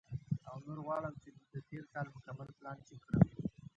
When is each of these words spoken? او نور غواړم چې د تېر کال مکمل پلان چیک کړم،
او 0.49 0.57
نور 0.65 0.79
غواړم 0.85 1.13
چې 1.21 1.29
د 1.53 1.55
تېر 1.67 1.83
کال 1.93 2.07
مکمل 2.15 2.47
پلان 2.57 2.77
چیک 2.87 3.01
کړم، 3.07 3.23